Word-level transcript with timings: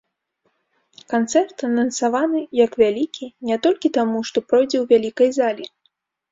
Канцэрт 1.13 1.57
анансаваны 1.67 2.41
як 2.63 2.71
вялікі 2.85 3.31
не 3.53 3.61
толькі 3.69 3.95
таму, 4.01 4.19
што 4.33 4.37
пройдзе 4.51 4.77
ў 4.83 4.95
вялікай 4.97 5.29
залі. 5.41 5.65